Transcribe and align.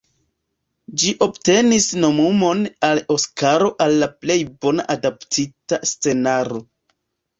Ĝi 1.01 1.11
obtenis 1.25 1.85
nomumon 2.05 2.63
al 2.89 3.03
Oskaro 3.17 3.69
al 3.87 3.95
la 4.05 4.09
plej 4.25 4.39
bona 4.65 4.87
adaptita 4.95 5.81
scenaro. 5.95 6.65